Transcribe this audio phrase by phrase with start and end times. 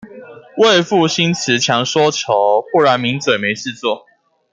[0.57, 4.07] 為賦新辭強說愁，不然名嘴沒事做